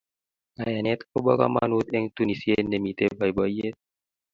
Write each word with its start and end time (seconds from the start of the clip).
Kayanet 0.55 0.99
kobo 1.09 1.31
komonut 1.39 1.87
eng 1.95 2.07
katunisyet 2.07 2.65
nemitei 2.67 3.15
boiboiyet. 3.17 3.77